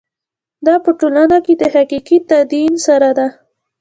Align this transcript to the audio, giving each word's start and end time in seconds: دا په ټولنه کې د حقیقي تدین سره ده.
دا 0.65 0.75
په 0.85 0.91
ټولنه 0.99 1.37
کې 1.45 1.53
د 1.61 1.63
حقیقي 1.73 2.17
تدین 2.29 2.73
سره 2.85 3.09
ده. 3.17 3.27